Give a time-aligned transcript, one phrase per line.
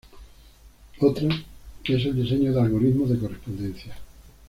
[0.99, 1.27] Otra
[1.83, 3.95] es el diseño de algoritmos de correspondencia.